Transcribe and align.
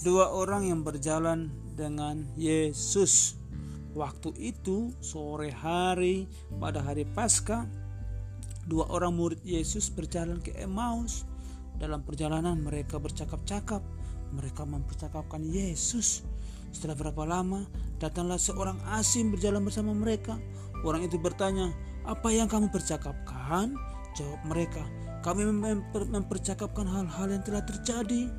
Dua 0.00 0.32
orang 0.32 0.64
yang 0.64 0.80
berjalan 0.80 1.52
dengan 1.76 2.24
Yesus. 2.32 3.36
Waktu 3.92 4.32
itu 4.40 4.96
sore 5.04 5.52
hari 5.52 6.24
pada 6.56 6.80
hari 6.80 7.04
Paskah, 7.04 7.68
dua 8.64 8.88
orang 8.88 9.12
murid 9.12 9.44
Yesus 9.44 9.92
berjalan 9.92 10.40
ke 10.40 10.56
Emmaus. 10.56 11.28
Dalam 11.76 12.00
perjalanan 12.00 12.56
mereka 12.64 12.96
bercakap-cakap, 12.96 13.84
mereka 14.32 14.64
mempercakapkan 14.64 15.44
Yesus. 15.44 16.24
Setelah 16.72 16.96
berapa 16.96 17.28
lama, 17.28 17.68
datanglah 18.00 18.40
seorang 18.40 18.80
asing 18.96 19.28
berjalan 19.28 19.60
bersama 19.60 19.92
mereka. 19.92 20.40
Orang 20.80 21.04
itu 21.04 21.20
bertanya, 21.20 21.76
"Apa 22.08 22.32
yang 22.32 22.48
kamu 22.48 22.72
percakapkan?" 22.72 23.76
Jawab 24.16 24.40
mereka, 24.48 24.80
"Kami 25.20 25.44
mempercakapkan 26.08 26.86
hal-hal 26.88 27.28
yang 27.30 27.42
telah 27.44 27.64
terjadi." 27.64 28.30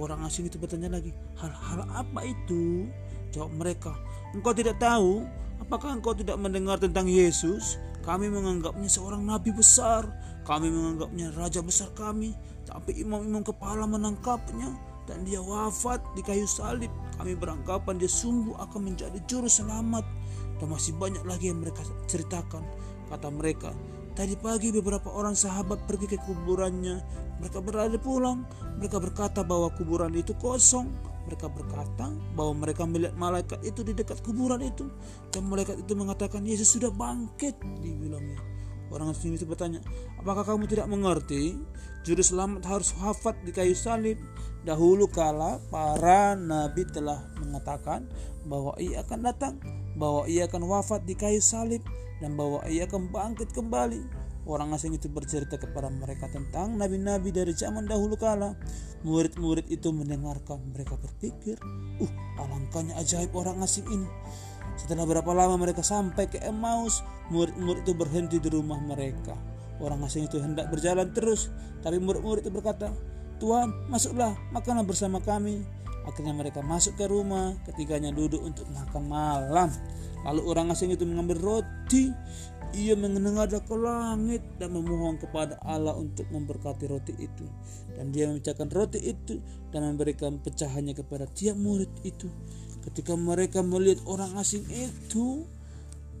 Orang 0.00 0.24
asing 0.24 0.48
itu 0.48 0.56
bertanya 0.56 0.88
lagi, 0.88 1.12
hal-hal 1.36 1.84
apa 1.92 2.24
itu? 2.24 2.88
Jawab 3.32 3.52
mereka, 3.60 3.92
engkau 4.32 4.56
tidak 4.56 4.80
tahu? 4.80 5.24
Apakah 5.60 5.94
engkau 5.94 6.16
tidak 6.16 6.40
mendengar 6.40 6.80
tentang 6.80 7.06
Yesus? 7.06 7.76
Kami 8.02 8.26
menganggapnya 8.26 8.90
seorang 8.90 9.22
nabi 9.22 9.54
besar. 9.54 10.10
Kami 10.42 10.68
menganggapnya 10.74 11.30
raja 11.38 11.62
besar 11.62 11.86
kami. 11.94 12.34
Tapi 12.66 12.98
imam-imam 12.98 13.46
kepala 13.46 13.86
menangkapnya 13.86 14.74
dan 15.06 15.22
dia 15.22 15.38
wafat 15.38 16.02
di 16.18 16.22
kayu 16.26 16.50
salib. 16.50 16.90
Kami 17.14 17.38
beranggapan 17.38 17.94
dia 18.02 18.10
sungguh 18.10 18.58
akan 18.58 18.90
menjadi 18.90 19.22
juru 19.30 19.46
selamat. 19.46 20.02
Dan 20.58 20.66
masih 20.66 20.98
banyak 20.98 21.22
lagi 21.22 21.54
yang 21.54 21.62
mereka 21.62 21.86
ceritakan. 22.10 22.66
Kata 23.06 23.30
mereka, 23.30 23.70
Tadi 24.12 24.36
pagi 24.36 24.68
beberapa 24.68 25.08
orang 25.08 25.32
sahabat 25.32 25.88
pergi 25.88 26.16
ke 26.16 26.18
kuburannya. 26.20 27.00
Mereka 27.40 27.64
berada 27.64 27.96
pulang. 27.96 28.44
Mereka 28.76 29.00
berkata 29.00 29.40
bahwa 29.40 29.72
kuburan 29.72 30.12
itu 30.12 30.36
kosong. 30.36 30.92
Mereka 31.24 31.48
berkata 31.48 32.12
bahwa 32.36 32.66
mereka 32.66 32.84
melihat 32.84 33.16
malaikat 33.16 33.64
itu 33.64 33.80
di 33.80 33.96
dekat 33.96 34.20
kuburan 34.20 34.60
itu. 34.60 34.84
Dan 35.32 35.48
malaikat 35.48 35.80
itu 35.80 35.96
mengatakan 35.96 36.44
Yesus 36.44 36.76
sudah 36.76 36.92
bangkit. 36.92 37.56
Dibilangnya. 37.80 38.36
Orang 38.92 39.16
asing 39.16 39.32
itu 39.32 39.48
bertanya, 39.48 39.80
apakah 40.20 40.44
kamu 40.44 40.68
tidak 40.68 40.84
mengerti? 40.84 41.56
Juru 42.04 42.20
selamat 42.20 42.68
harus 42.68 42.92
wafat 43.00 43.40
di 43.40 43.48
kayu 43.48 43.72
salib. 43.72 44.20
Dahulu 44.68 45.08
kala 45.08 45.56
para 45.72 46.36
nabi 46.36 46.84
telah 46.84 47.24
mengatakan 47.40 48.04
bahwa 48.44 48.76
ia 48.76 49.00
akan 49.00 49.20
datang, 49.24 49.54
bahwa 50.02 50.26
ia 50.26 50.50
akan 50.50 50.66
wafat 50.66 51.06
di 51.06 51.14
kayu 51.14 51.38
salib 51.38 51.86
dan 52.18 52.34
bahwa 52.34 52.58
ia 52.66 52.90
akan 52.90 53.14
bangkit 53.14 53.54
kembali. 53.54 54.02
Orang 54.42 54.74
asing 54.74 54.98
itu 54.98 55.06
bercerita 55.06 55.54
kepada 55.54 55.86
mereka 55.86 56.26
tentang 56.26 56.74
nabi-nabi 56.74 57.30
dari 57.30 57.54
zaman 57.54 57.86
dahulu 57.86 58.18
kala. 58.18 58.58
Murid-murid 59.06 59.70
itu 59.70 59.94
mendengarkan, 59.94 60.58
mereka 60.74 60.98
berpikir, 60.98 61.54
"Uh, 62.02 62.10
alangkahnya 62.42 62.98
ajaib 62.98 63.30
orang 63.38 63.62
asing 63.62 63.86
ini." 63.86 64.10
Setelah 64.74 65.06
berapa 65.06 65.30
lama 65.30 65.54
mereka 65.62 65.86
sampai 65.86 66.26
ke 66.26 66.42
Emmaus, 66.42 67.06
murid-murid 67.30 67.86
itu 67.86 67.94
berhenti 67.94 68.36
di 68.42 68.50
rumah 68.50 68.82
mereka. 68.82 69.38
Orang 69.78 70.02
asing 70.02 70.26
itu 70.26 70.42
hendak 70.42 70.74
berjalan 70.74 71.14
terus, 71.14 71.54
tapi 71.86 72.02
murid-murid 72.02 72.42
itu 72.42 72.50
berkata, 72.50 72.90
"Tuhan, 73.38 73.70
masuklah, 73.86 74.34
makanlah 74.50 74.82
bersama 74.82 75.22
kami." 75.22 75.62
Akhirnya 76.02 76.34
mereka 76.34 76.60
masuk 76.60 76.98
ke 76.98 77.06
rumah, 77.06 77.54
ketiganya 77.62 78.10
duduk 78.10 78.42
untuk 78.42 78.66
makan 78.74 79.04
malam. 79.06 79.70
Lalu 80.22 80.40
orang 80.46 80.70
asing 80.70 80.94
itu 80.94 81.02
mengambil 81.02 81.38
roti, 81.38 82.10
ia 82.72 82.94
menengadah 82.96 83.60
ke 83.62 83.74
langit 83.76 84.42
dan 84.56 84.72
memohon 84.72 85.18
kepada 85.18 85.58
Allah 85.62 85.94
untuk 85.94 86.26
memberkati 86.30 86.84
roti 86.90 87.14
itu. 87.18 87.46
Dan 87.94 88.10
dia 88.10 88.30
memecahkan 88.30 88.70
roti 88.70 88.98
itu 89.02 89.38
dan 89.70 89.86
memberikan 89.86 90.38
pecahannya 90.40 90.94
kepada 90.96 91.28
tiap 91.30 91.58
murid 91.58 91.90
itu. 92.02 92.30
Ketika 92.82 93.14
mereka 93.14 93.62
melihat 93.62 94.02
orang 94.10 94.34
asing 94.38 94.66
itu 94.70 95.46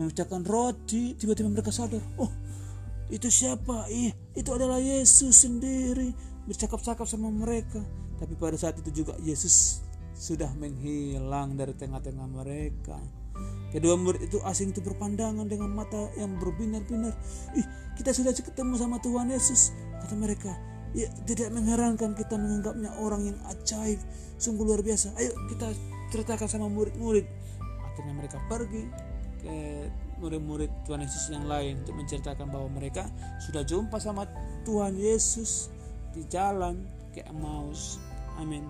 memecahkan 0.00 0.44
roti, 0.44 1.16
tiba-tiba 1.16 1.52
mereka 1.52 1.72
sadar, 1.72 2.00
oh 2.16 2.32
itu 3.12 3.28
siapa? 3.28 3.86
Ih, 3.92 4.12
itu 4.34 4.50
adalah 4.50 4.82
Yesus 4.82 5.46
sendiri 5.46 6.35
bercakap-cakap 6.46 7.06
sama 7.06 7.28
mereka. 7.28 7.82
Tapi 8.16 8.32
pada 8.38 8.56
saat 8.56 8.78
itu 8.80 9.04
juga 9.04 9.18
Yesus 9.20 9.84
sudah 10.16 10.48
menghilang 10.56 11.58
dari 11.58 11.76
tengah-tengah 11.76 12.26
mereka. 12.30 12.96
Kedua 13.68 14.00
murid 14.00 14.32
itu 14.32 14.40
asing 14.48 14.72
itu 14.72 14.80
berpandangan 14.80 15.44
dengan 15.44 15.68
mata 15.68 16.08
yang 16.16 16.40
berbinar-binar. 16.40 17.12
Ih, 17.52 17.66
kita 18.00 18.16
sudah 18.16 18.32
ketemu 18.32 18.80
sama 18.80 18.96
Tuhan 19.04 19.28
Yesus. 19.28 19.76
Kata 20.00 20.16
mereka, 20.16 20.56
ya 20.96 21.12
tidak 21.28 21.52
mengherankan 21.52 22.16
kita 22.16 22.40
menganggapnya 22.40 22.96
orang 22.96 23.28
yang 23.28 23.38
ajaib. 23.52 24.00
Sungguh 24.40 24.64
luar 24.64 24.80
biasa. 24.80 25.12
Ayo 25.20 25.36
kita 25.52 25.68
ceritakan 26.08 26.48
sama 26.48 26.72
murid-murid. 26.72 27.28
Akhirnya 27.92 28.14
mereka 28.16 28.40
pergi 28.48 28.88
ke 29.44 29.56
murid-murid 30.16 30.72
Tuhan 30.88 31.04
Yesus 31.04 31.28
yang 31.28 31.44
lain 31.44 31.84
untuk 31.84 32.00
menceritakan 32.00 32.48
bahwa 32.48 32.72
mereka 32.72 33.04
sudah 33.44 33.60
jumpa 33.60 34.00
sama 34.00 34.24
Tuhan 34.64 34.96
Yesus 34.96 35.68
di 36.16 36.24
jalan 36.32 36.80
ke 37.12 37.20
Emmaus. 37.28 38.00
Amin. 38.40 38.64